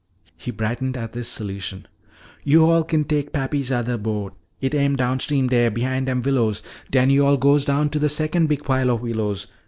He 0.35 0.49
brightened 0.49 0.97
at 0.97 1.13
this 1.13 1.27
solution. 1.29 1.85
"Yo'all 2.43 2.83
kin 2.83 3.03
take 3.03 3.31
pappy's 3.31 3.71
othah 3.71 3.97
boat; 3.99 4.33
it 4.59 4.73
am 4.73 4.95
downstream 4.95 5.47
dere, 5.47 5.69
behin' 5.69 6.05
dem 6.05 6.23
willows. 6.23 6.63
Den 6.89 7.11
yo'all 7.11 7.37
goes 7.37 7.65
down 7.65 7.91
to 7.91 7.99
de 7.99 8.09
secon' 8.09 8.47
big 8.47 8.63
pile 8.63 8.89
o' 8.89 8.95
willows. 8.95 9.45